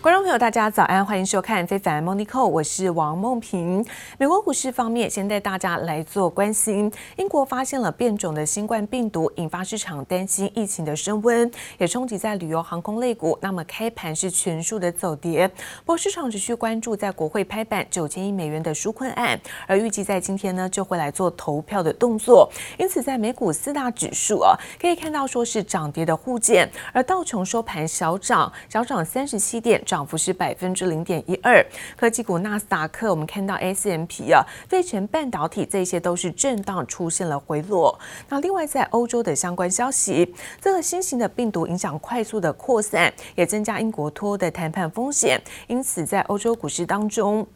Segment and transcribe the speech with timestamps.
[0.00, 3.84] 观众朋友，大家早安，欢迎收看《非凡 Monico》，我是王梦萍。
[4.16, 6.90] 美国股市方面，先带大家来做关心。
[7.16, 13.36] 英国发现了变种的新冠病毒，引发市场担心疫情的升温，也冲击在旅游航空类股。
[13.42, 15.48] 那么开盘是全数的走跌。
[15.48, 22.48] 不过市场持续关注在国会拍板九千亿美元的纾困案，而预计在今天呢就会来做投票的动作。
[22.78, 29.82] 因此，在美股四大指数啊，可以看到说是涨跌的互见，而道琼收盘小涨，小涨三十七点。
[29.88, 31.64] 涨幅是百分之零点一二，
[31.96, 37.98] 科技股纳斯达克，我们看到 S M P 啊，费城半导体这些都是震荡出现了回落。
[38.28, 47.46] 那另外在欧洲的相关消息，这个新型的病毒影响快速的扩散，也增加英国脱欧的谈判风险，因此在欧洲股市当中。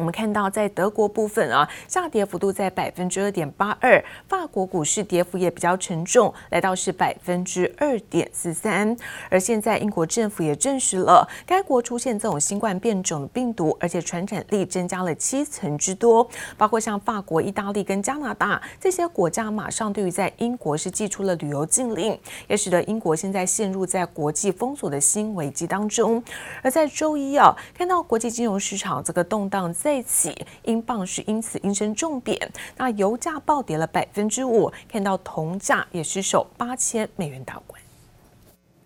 [0.00, 8.96] 我们看到，在德国部分啊，下跌幅度在百分之二点八二，法国股市跌幅也比较沉重，来到是百分之二点四三。
[9.28, 16.26] 而现在，英国政府也证实了该国出现这种新冠变种病毒，而且传染力增加了七成之多。
[16.56, 26.24] 包括像法国、意大利跟加拿大这些国家，马上对于在英国是寄出了旅游禁令，也使得英国现在陷入在国际封锁的新危机当中。
[26.62, 29.89] 而在周一啊，看到国际金融市场这个动荡在。
[29.89, 37.81] 在起，英镑是因此应声重贬，那油价暴跌了百分之五，看到铜价也失守八千美元大关。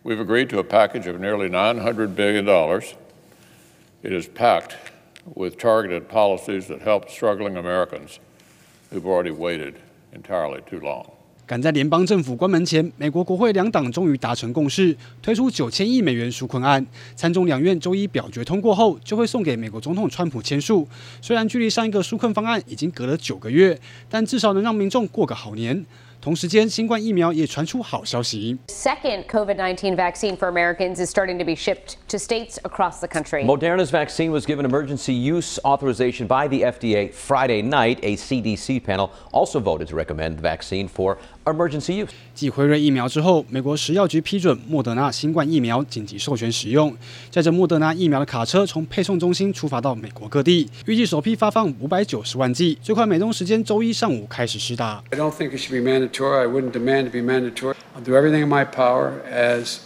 [0.04, 2.94] We've agreed to a package of nearly nine hundred billion dollars.
[4.02, 4.76] It is packed
[5.36, 8.18] with targeted policies that help struggling Americans
[8.92, 9.76] who've already waited
[10.14, 11.12] entirely too long.
[11.47, 16.85] 赶在联邦政府关门前，美国国会两党终于达成共识，推出九千亿美元纾困案。
[17.15, 20.89] 参众两院周一表决通过后，就会送给美国总统川普签署。
[21.21, 23.79] 虽然距离上一个纾困方案已经隔了九个月，
[24.09, 25.85] 但至少能让民众过个好年。
[26.23, 28.57] 同时间，新冠疫苗也传出好消息。
[28.69, 33.45] Second COVID-19 vaccine for Americans is starting to be shipped to states across the country.
[33.45, 37.99] Moderna's vaccine was given emergency use authorization by the FDA Friday night.
[38.03, 42.09] A CDC panel also voted to recommend the vaccine for emergency use.
[42.35, 46.97] 继辉瑞疫苗之后，美国食药局批准莫德纳新冠疫苗紧急授权使用。
[47.31, 55.03] 载着莫德纳疫苗的卡车从配送中心出发到美国各地，预计首批发放五百九十万剂，最快美东时间周一上午开始施打。
[55.11, 56.41] I don't think it should be mandatory.
[56.41, 57.75] I wouldn't demand to be mandatory.
[57.97, 59.79] I'll do everything in my power as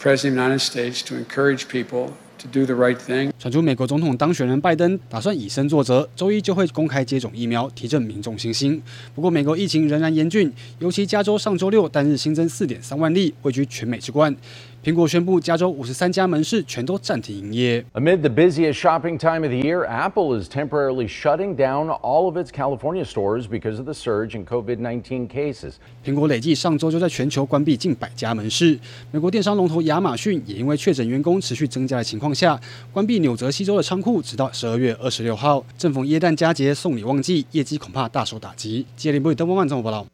[0.00, 2.14] president of the United States to encourage people.
[2.42, 3.30] To do the right thing.
[3.38, 8.82] 传出美国总统当选人拜登打算以身作则，周一就会公开接种疫苗，提振民众信心。
[9.14, 14.34] 不过，美国疫情仍然严峻，尤其加州上周六单日新增四点三万例，位居全美之冠。
[14.84, 17.84] 苹果宣布，加州五十三家门市全都暂停营业。
[17.94, 22.50] Amid the busiest shopping time of the year, Apple is temporarily shutting down all of its
[22.50, 25.74] California stores because of the surge in COVID-19 cases.
[26.04, 28.76] 苹果累计上周就在全球关闭近百家门市。
[29.12, 32.60] 美国电商龙头亚马逊也因为确诊员工持续增加的情况下，
[32.92, 35.64] 关闭纽泽西州的仓库，直到十二月二十六号。
[35.78, 38.84] 正逢耶诞佳节送礼旺季，业绩恐怕大受打击。
[38.96, 40.04] 接连不以登波万综合报道。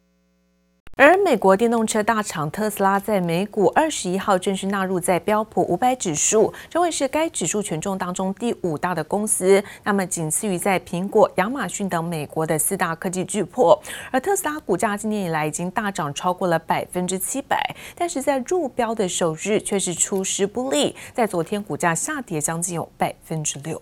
[1.00, 9.62] 而美国电动车大厂特斯拉在美股二十一号正式纳入在标普五百指数，成为是该指数权重当中第五大的公司。
[9.84, 13.80] 那么仅次于在苹果、亚马逊等美国的四大科技巨擘。
[14.10, 23.80] 而特斯拉股价今年以来已经大涨超过了百分之七百，但是在入标的首日却是出师不利，在昨天股价下跌将近有百分之六。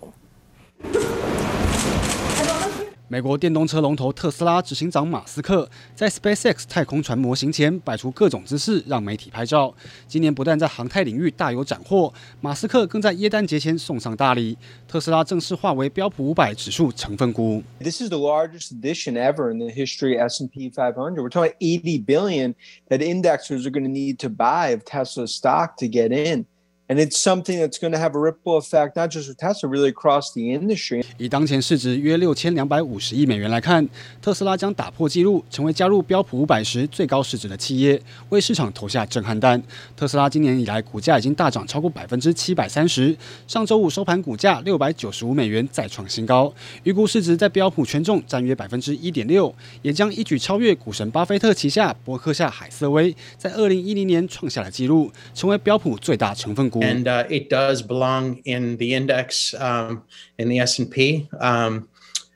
[3.09, 9.73] 美国电动车龙头特斯拉执行长马斯克在 SpaceX 太空船模型前摆出各种姿势，让媒体拍照。
[10.09, 14.57] 今年不但在航太领域大有斩获，马斯克更在耶诞节前送上大礼。
[14.89, 17.63] 特斯拉正式化为标普五百指数成分股。
[17.79, 21.15] This is the largest addition ever in the history of S&P 500.
[21.15, 22.55] We're talking 80 billion
[22.89, 26.45] that indexers are going to need to buy of Tesla stock to get in.
[26.89, 29.91] And it's something that's going to have a ripple effect, not just with Tesla, really
[29.91, 31.03] across the industry.
[31.17, 33.85] 以当前市值约六千两百五十亿美元来看，
[34.21, 39.61] 特斯拉将打破纪录，成为加入标普五百时最高市值的企业，为市场投下震撼弹。
[39.97, 43.13] 特斯拉今年以来股价已经大涨超过百分之七百三十，
[43.49, 56.76] 上周五收盘股价六百九十五美元再创新高，预估市值在标普权重占约百分之一点六，也将一举超越股神巴菲特旗下伯克夏海瑟威在二零一零年创下的纪录，成为标普最大成分股。
[56.81, 60.03] And uh, it does belong in the index um,
[60.37, 61.89] in the S and P um,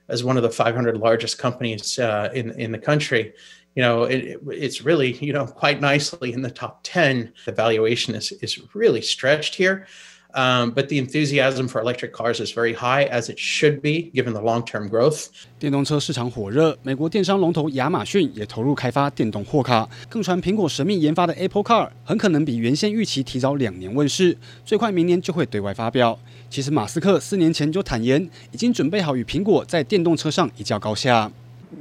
[0.09, 3.33] as one of the 500 largest companies uh, in in the country.
[3.75, 7.33] You know, it, it's really you know quite nicely in the top 10.
[7.45, 9.87] The valuation is is really stretched here.
[10.33, 14.31] Um, but the enthusiasm for electric cars is very high, as it should be, given
[14.31, 15.25] the long-term growth.
[15.59, 26.17] 电动车市场火热，美国电商龙头亚马逊也投入开发电动货卡，更传苹果神秘研发的 Apple Car 很可能比原先预期提早两年问世，最快明年就会对外发表。
[26.49, 31.29] 其实马斯克四年前就坦言，已经准备好与苹果在电动车上一较高下。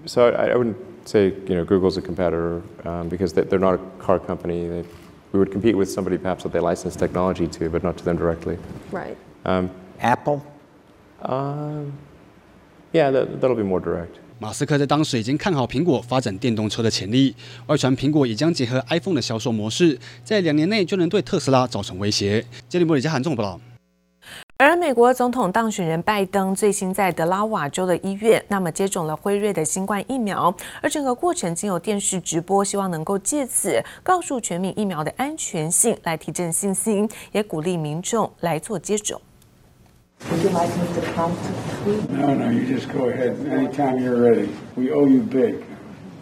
[0.07, 0.75] So I, I wouldn't
[1.05, 4.69] say you know Google's a competitor um, because they're not a car company.
[4.69, 4.85] They,
[5.33, 8.17] we would compete with somebody perhaps that they license technology to, but not to them
[8.17, 8.59] directly.
[8.91, 9.17] Right.
[9.45, 10.43] Um, Apple.
[11.23, 11.93] Um,
[12.93, 14.19] yeah, that, that'll be more direct.
[14.39, 17.37] 马斯克在当时已经看好苹果发展电动车的潜力，
[17.67, 22.43] 外传苹果也将结合 iPhone 的销售模式，在两年内就能对特斯拉造成威胁。
[22.67, 23.61] 杰里莫里加韩综报道。
[24.61, 39.19] 而美国总统当选人拜登最新在德拉瓦州的医院，那么接种了辉瑞的新冠疫苗，而整个过程经由电视直播，希望能够借此告诉全民疫苗的安全性，来提振信心，也鼓励民众来做接种。
[40.31, 43.37] Would you like me to count to the No, no, you just go ahead.
[43.51, 44.51] Anytime you're ready.
[44.77, 45.55] We owe you big.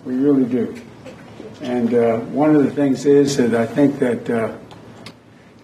[0.06, 0.75] We really do.
[1.61, 4.31] And uh, one of the things is that I think that.
[4.31, 4.52] Uh,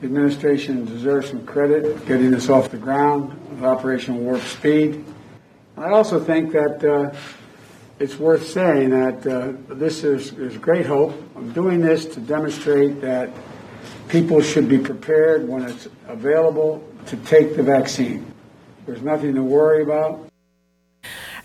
[0.01, 5.05] The administration deserves some credit getting this off the ground with Operation Warp Speed.
[5.77, 7.17] I also think that uh,
[7.99, 11.15] it's worth saying that uh, this is, is great hope.
[11.37, 13.31] I'm doing this to demonstrate that
[14.09, 18.33] people should be prepared when it's available to take the vaccine.
[18.87, 20.29] There's nothing to worry about.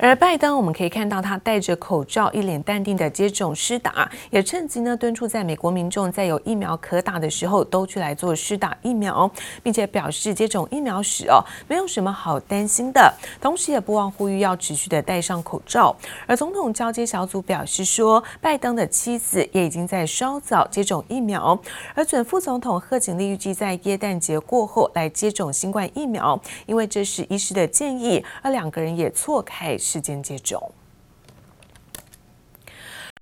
[0.02, 9.30] 而拜登，我们可以看到他戴着口罩，一脸淡定的接种施打，也趁机呢敦促在美国民众在有疫苗可打的时候都去来做施打疫苗，
[9.62, 15.94] 并且表示接种疫苗时哦没有什么好担心的，同时也不忘呼吁要持续的戴上口罩。
[16.26, 21.60] 而总统交接小组表示说，拜登的妻子也已经在稍早接种疫苗，
[21.94, 29.78] 而准副总统贺锦丽预计在耶诞节过后来接种新冠疫苗，因为这是医师的建议，而两个人也错开。
[29.90, 30.72] 事件接种。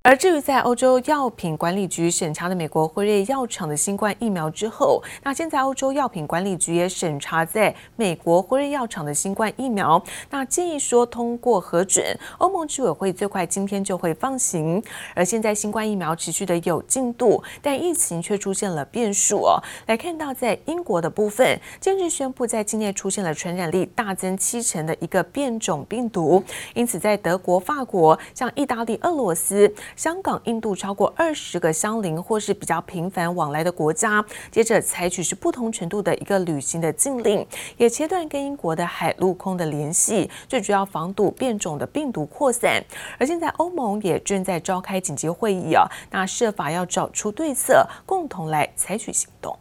[0.08, 14.82] 而至于在欧洲药品管理局审查的美国辉瑞药厂的新冠疫苗之后，那现在欧洲药品管理局也审查在美国辉瑞药厂的新冠疫苗，那建议说通过核准，欧盟执委会最快今天就会放行。
[15.14, 19.62] 而现在新冠疫苗持续的有进度，但疫情却出现了变数哦。
[19.88, 26.42] 来看到在英国的部分，近日宣布在境内出现了传染力大增七成的一个变种病毒，
[26.74, 29.70] 因此在德国、法国、像意大利、俄罗斯。
[29.98, 37.46] 香港、印度超过二十个相邻或是比较频繁往来的国家，接着采取是不同程度的一个旅行的禁令，
[37.78, 42.80] 也切断跟英国的海陆空的联系，最主要防堵变种的病毒扩散。
[43.18, 49.58] 而现在欧盟也正在召开紧急会议啊，那设法要找出对策，共同来采取行动。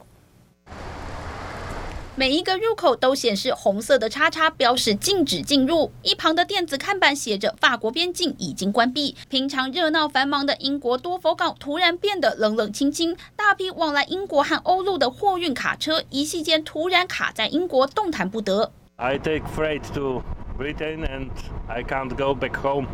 [2.18, 5.92] 每一个入口都显示红色的叉叉，标示禁止进入。
[6.00, 9.14] 一旁的电子看板写着“法国边境已经关闭”。
[9.28, 18.72] 平常热闹繁忙的英国多佛港突然变得冷冷清清，大批往来英国和欧陆的货运卡车一夕间突然卡在英国，动弹不得。
[18.96, 20.22] I take freight to
[20.58, 21.28] Britain and
[21.68, 22.86] I can't go back home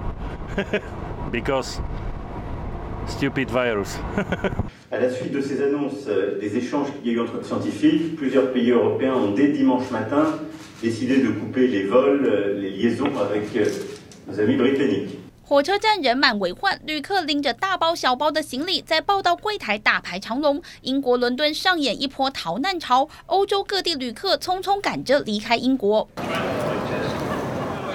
[1.30, 1.76] because
[3.08, 3.96] stupid virus.
[15.44, 20.62] 火车站人满为患，旅客拎着大包小包的行李在报到柜台大排长龙。
[20.80, 26.08] 英国伦敦上演一波逃难潮，欧洲各地旅客匆匆赶着离开英国。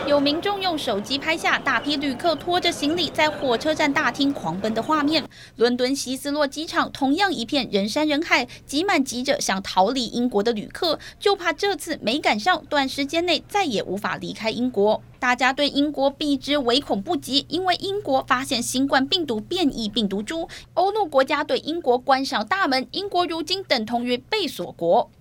[0.08, 5.22] 有民众用手机拍下大批旅客拖着行李在火车站大厅狂奔的画面。
[5.58, 15.04] 伦敦希斯洛机场同样一片人山人海，挤满急着想逃离英国的旅客，就怕这次没赶上，短时间内再也无法离开英国。
[15.20, 25.12] 大家对英国避之唯恐不及，因为英国发现新冠病毒变异病毒株，欧陆国家对英国关上大门，英国如今等同于被锁国。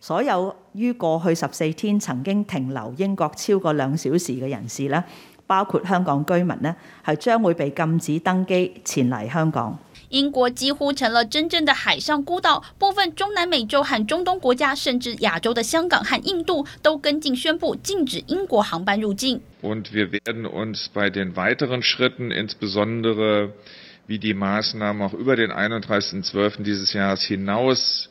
[0.00, 5.02] 所有于过去十四天曾经停留英国超过两小时嘅人士咧，
[5.46, 6.74] 包括香港居民咧，
[7.04, 9.76] 系将会被禁止登机前嚟香港。
[10.09, 19.41] 英国几乎成了真正的海上孤岛，部分中南美洲和中东国家，甚至亚洲的香港和印度，都跟进宣布禁止英国航班入境。
[19.61, 23.53] Und wir werden uns bei den weiteren Schritten, insbesondere
[24.05, 26.61] wie die Maßnahmen auch über den 31.12.
[26.61, 28.09] dieses Jahres hinaus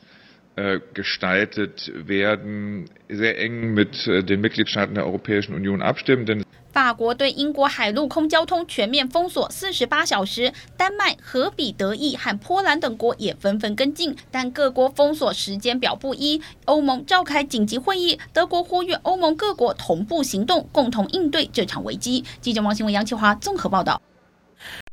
[0.56, 6.26] äh, gestaltet werden, sehr eng mit äh, den Mitgliedstaaten der Europäischen Union abstimmen.
[6.26, 6.44] Denn
[6.77, 16.39] 法国对英国海陆空交通全面封锁四十八小时，丹麦、荷比德意和波兰等国也纷纷跟进，但各国封锁时间表不一。
[16.65, 22.23] 欧盟召开紧急会议，德国呼吁欧盟各国同步行动，共同应对这场危机。
[22.41, 23.99] 记者王新文、杨启华综合报道。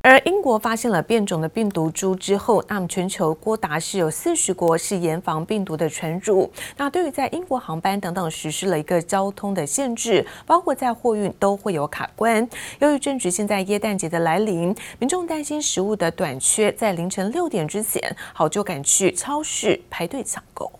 [0.05, 6.53] 而英国发现了变种的病毒株之后，那么全球多达是有四十国是严防病毒的传入。
[6.77, 12.47] 那对于在英国航班等等实施了一个交通的限制，包括在货运都会有卡关。
[12.81, 20.71] 由于正值现在耶诞节的来临，民众担心食物的短缺，在凌晨六点之前，好就赶去超市排队抢购。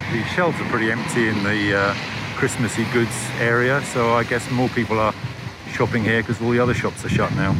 [0.00, 1.94] The shelves are pretty empty in the
[2.36, 5.14] Christmassy goods area, so I guess more people are
[5.72, 7.54] shopping here because all the other shops are shut now.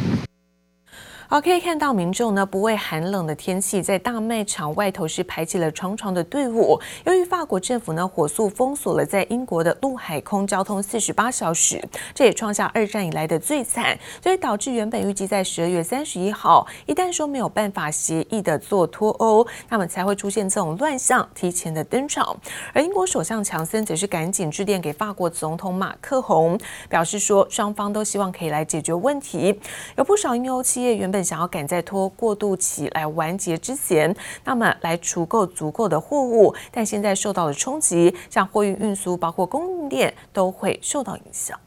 [1.27, 6.79] 好，可以看到民众呢不畏寒冷的天气，在大卖场外头是排起了长长的队伍。
[7.03, 22.37] 由于法国政府呢火速封锁了在英国的陆海空交通四十八小时，这也创下二战以来的最惨，所以导致原本预计在十二月三十一号，一旦说没有办法协议的做脱欧，那么才会出现这种乱象提前的登场。
[22.71, 26.55] 而英国首相强森则是赶紧致电给法国总统马克宏，
[26.87, 29.59] 表示说双方都希望可以来解决问题。
[29.97, 41.57] 有不少英欧企业原本本想要赶在拖过渡期来完结之前，那么来储够足够的货物，但现在受到了冲击，像货运运输，包括供应链都会受到影响。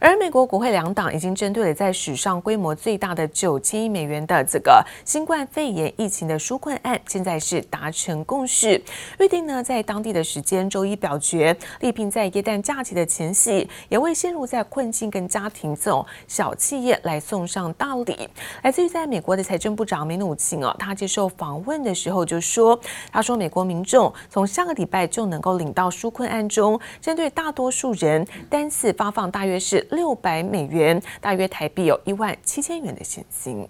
[0.00, 8.82] 而美国国会两党已经针对了在史上规模最大的九千亿美元的这个新冠肺炎疫情的纾困案，现在是达成共识，
[9.18, 18.26] 预定呢在当地的时间周一表决，力拼在耶诞假期的前夕，也为陷入在困境跟家庭这种小企业来送上大礼。
[18.62, 22.80] 来自于在美国的财政部长梅努钦哦，他接受访问的时候就说，
[23.12, 29.86] 他说美国民众从下个礼拜就能够领到纾困案中，针对大多数人单次发放大约是。
[29.91, 33.67] 六百美元，大约台币有一万七千元的现金。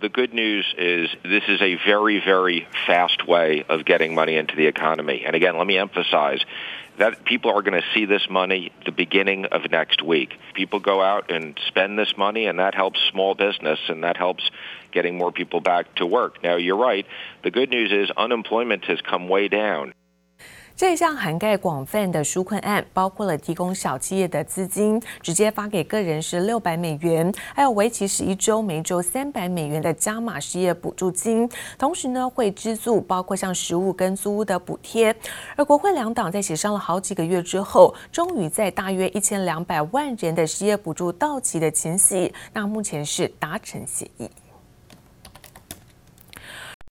[0.00, 4.56] The good news is this is a very, very fast way of getting money into
[4.56, 5.26] the economy.
[5.26, 6.40] And again, let me emphasize
[6.96, 10.38] that people are going to see this money the beginning of next week.
[10.54, 14.50] People go out and spend this money, and that helps small business, and that helps
[14.90, 16.42] getting more people back to work.
[16.42, 17.04] Now, you're right.
[17.42, 19.92] The good news is unemployment has come way down.
[20.77, 31.49] 这项涵盖广泛的纾困案，包括了提供小企业的资金，直接发给个人是六百美元，还有为期十一周，每周三百美元的加码失业补助金。
[31.77, 35.15] 同时呢，会资助包括像食物跟租屋的补贴。
[35.55, 44.29] 而国会两党在协商了好几个月之后，终于在大约一千两百万人的失业补助到期的前夕，那目前是达成协议。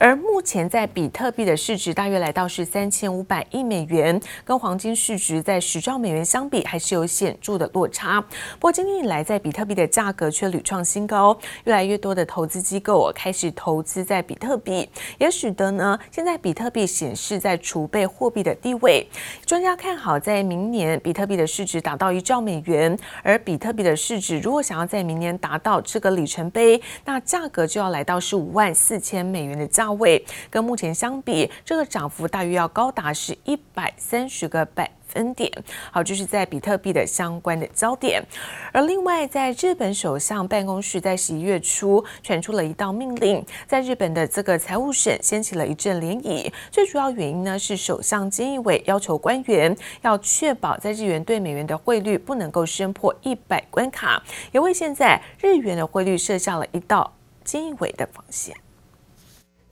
[0.05, 8.21] 而目前在比特币的市值大约来到是三千五百亿美元，跟黄金市值在十兆美元相比还是有显著的落差。
[8.21, 11.35] 不过今年以来，在比特币的价格却屡创新高，
[11.65, 19.09] 越来越多的投资机构开始投资在比特币，也使得呢现在比特币显示在储备货币的地位。
[19.47, 35.51] 专家看好在明年比特币的市值达到一兆美元，而比特币的市值如果想要在明年达到这个里程碑，那价格就要来到是五万四千美元的价位跟目前相比，这个涨幅大约要高达是一百三十个百分点。
[35.91, 38.23] 好，就是在比特币的相关的焦点。
[38.73, 46.53] 而另外，在日本首相办公室在十一月初传出了一道命令，在日本的这个财务省掀起了一阵涟漪。
[46.71, 54.23] 最主要原因呢是首相菅义伟要求官员要确保在日元对美元的汇率不能够升破一百关卡，
[54.53, 57.13] 也为现在日元的汇率设下了一道
[57.45, 58.57] 菅义伟的防线。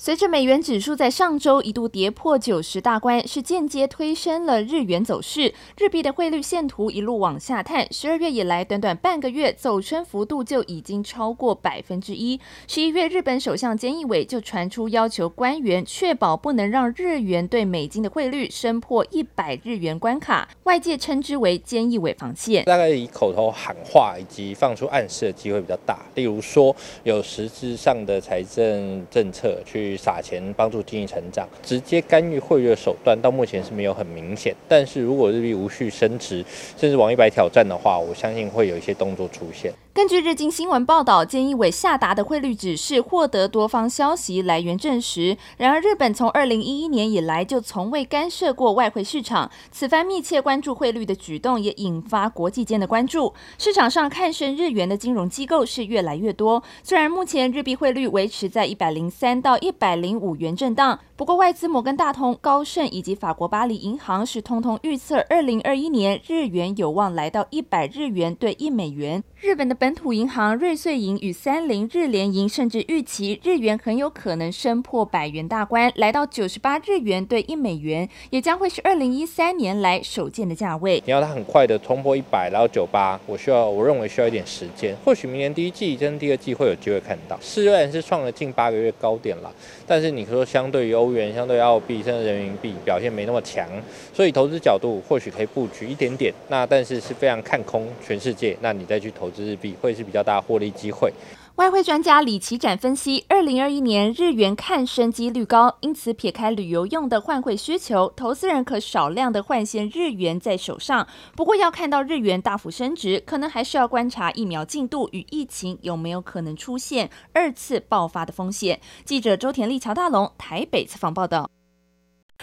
[0.04, 5.54] 随着美元指数在上周一度跌破九十大关，是间接推升了日元走势。
[5.78, 12.40] 日币的汇率线图一路往下探，十二月以来短短半个月走升幅度就已经超过百分之一。
[12.66, 22.64] 十一月，日本首相菅义伟就传出要求官员确保不能让日元对美金的汇率升破一百日元关卡，外界称之为菅义伟防线。
[22.64, 29.91] 大概以口头喊话以及放出暗示的机会比较大，例如说有实质上的财政政策去。
[29.96, 34.54] 撒钱帮助经济成长，直接干预汇率的手段到目前是没有很明显。
[34.68, 36.44] 但是如果日币无序升值，
[36.76, 39.72] 甚至往一百挑战的话，我相信会有一些动作出现。
[39.94, 45.36] 根据日经新闻报道，菅义伟下达的汇率指示获得多方消息来源证实。
[45.58, 53.34] 然而，日本从二零一一年以来就从未干涉过外汇市场，此番密切关注汇率的举动也引发国际间的关注。
[53.58, 56.62] 市场上看升日元的金融机构是越来越多。
[56.82, 69.22] 虽然目前日币汇率维持在一百零三到一百零五元震荡，不过外资摩根大通、高盛以及法国巴黎银行是通通预测，二零二一年日元有望来到一百日元兑一美元。
[69.38, 81.02] 日本的本土银行瑞穗银与三菱日联银甚至预期日元很有可能升破百元大关，来到九十八日元兑一美元，也将会是二零一三年来首见的价位。
[81.04, 87.36] 你要它很快的冲破一百，然后九八，我需要我认为需要一点时间，或许明年第一季跟第二季会有机会看到。
[87.40, 89.52] 虽然是创了近八个月高点了，
[89.84, 93.68] 但是你说相对于欧元、相对于澳币甚至人民币表现没那么强，
[94.14, 96.32] 所以投资角度或许可以布局一点点。
[96.48, 99.42] 那但是是非常看空全世界，那你再去投资。
[99.42, 101.12] 日币会是比较大获利机会。
[101.56, 111.06] 外汇专家李奇展分析，二零二一年日元看升几率高，因此撇开旅游用的换汇需求，投资人可少量的换现日元在手上。
[111.36, 118.80] 不过要看到日元大幅升值，可能还是要观察疫苗进度与疫情有没有可能出现二次爆发的风险。
[119.04, 121.50] 记者周田丽、乔大龙台北采访报道。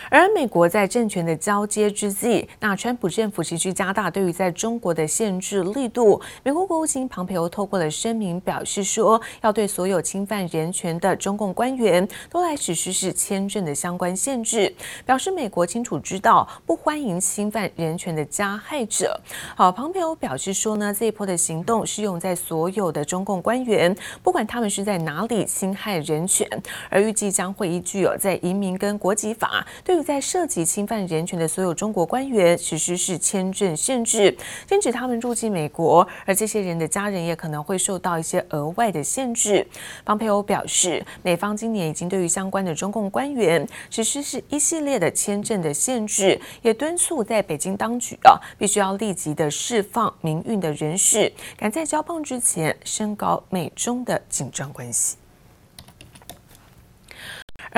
[0.10, 6.22] 而美国在政权的交接之际，那川普政府持续加大对于在中国的限制力度。
[6.44, 14.74] 美国国务卿庞培欧透过了声明表示说，要对所有侵犯人权的中共官员都来实施是签证的相关限制，
[15.06, 19.20] 表示美国清楚知道不欢迎侵犯人权的加害者。
[19.56, 26.48] 好，庞培欧表示说呢，这一波的行动适用在所有的中共官员，不管他们是在哪里侵害人权，
[26.89, 29.65] 而预计将会依据有在移民跟国籍法。
[29.89, 39.65] 对于在涉及侵犯人权的所有中国官员实施是签证限制，禁止他们入境美国，而这些人的家人也可能会受到一些额外的限制。
[40.05, 55.15] 庞佩欧表示，美方今年已经对于相关的中共官员实施是一系列的签证的限制，也敦促在北京当局啊，必须要立即的释放民运的人士，赶在交棒之前升高美中的紧张关系。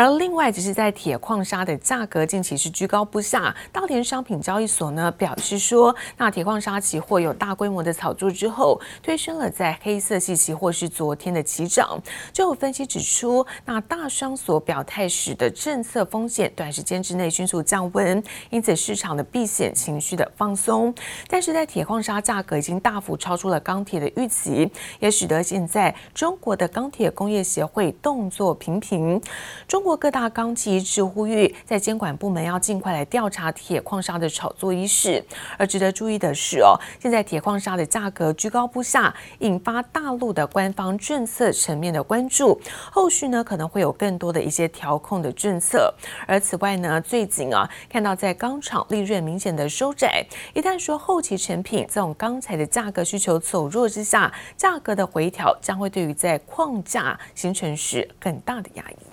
[0.01, 3.55] 而另外，只是在铁矿砂的价格近期是居高不下。
[3.71, 12.01] 大连商品交易所呢表示说，那铁矿砂期货有大规模的炒作之后，推升了在黑色系期货是昨天的起涨。
[12.33, 20.91] 就有分析指出，那大商所表态时的政策风险短时间之内迅速降温，因此市场的避险情绪的放松。
[21.27, 24.67] 但是在铁矿砂价格已经大幅超出了钢铁的预期，
[24.99, 29.21] 也使得现在中国的钢铁工业协会动作频频。
[29.67, 35.21] 中国国各大钢企一致呼吁，在监管部门要尽快来调查铁矿砂的炒作一事。
[35.57, 42.57] 而值得注意的是哦，现在铁矿砂的价格居高不下，引发大陆的官方政策层面的关注。
[42.89, 45.93] 后续呢可能会有更多的一些调控的政策。
[46.25, 59.10] 而此外呢，最近啊看到在钢厂利润明显的收窄，一旦说后期成品这种钢材的价格需求走弱之下，价格的回调将会对于在矿价形成时更大的压抑。